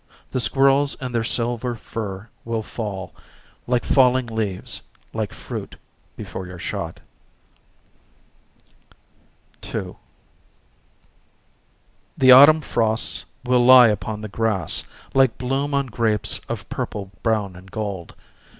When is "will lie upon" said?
13.43-14.21